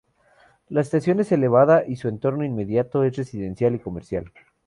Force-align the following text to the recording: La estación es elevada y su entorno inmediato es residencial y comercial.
La 0.67 0.81
estación 0.81 1.19
es 1.19 1.31
elevada 1.31 1.83
y 1.85 1.95
su 1.95 2.07
entorno 2.07 2.43
inmediato 2.43 3.03
es 3.03 3.15
residencial 3.15 3.75
y 3.75 3.79
comercial. 3.79 4.31